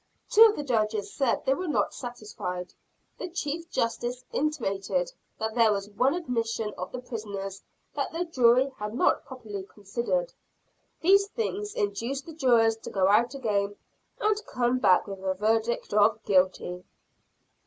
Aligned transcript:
Two 0.31 0.41
of 0.45 0.55
the 0.55 0.63
Judges 0.63 1.13
said 1.13 1.45
they 1.45 1.53
were 1.53 1.67
not 1.67 1.93
satisfied. 1.93 2.73
The 3.19 3.29
Chief 3.29 3.69
Justice 3.69 4.23
intimated 4.33 5.13
that 5.37 5.53
there 5.53 5.71
was 5.71 5.91
one 5.91 6.15
admission 6.15 6.73
of 6.75 6.91
the 6.91 6.97
prisoner 6.99 7.51
that 7.93 8.11
the 8.11 8.25
jury 8.25 8.71
had 8.79 8.95
not 8.95 9.23
properly 9.25 9.61
considered. 9.61 10.33
These 11.01 11.27
things 11.27 11.75
induced 11.75 12.25
the 12.25 12.33
jurors 12.33 12.77
to 12.77 12.89
go 12.89 13.09
out 13.09 13.35
again, 13.35 13.75
and 14.19 14.45
come 14.47 14.79
back 14.79 15.05
with 15.05 15.19
a 15.23 15.35
verdict 15.35 15.93
of 15.93 16.23
"Guilty." 16.25 16.83